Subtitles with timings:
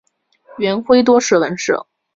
[0.57, 1.75] 元晖多涉文史。